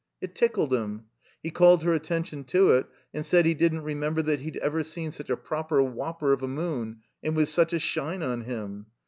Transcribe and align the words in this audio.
It 0.19 0.33
tickled 0.33 0.73
him. 0.73 1.03
He 1.43 1.51
called 1.51 1.83
her 1.83 1.93
attention 1.93 2.43
to 2.45 2.71
it, 2.71 2.87
and 3.13 3.23
said 3.23 3.45
he 3.45 3.53
didn't 3.53 3.83
remember 3.83 4.23
that 4.23 4.39
he'd 4.39 4.57
ever 4.57 4.81
seen 4.81 5.11
such 5.11 5.29
a 5.29 5.37
proper 5.37 5.83
whopper 5.83 6.33
of 6.33 6.41
a 6.41 6.47
moon 6.47 7.01
and 7.21 7.35
with 7.35 7.49
such 7.49 7.71
a 7.71 7.77
shine 7.77 8.23
on 8.23 8.41
him. 8.45 8.87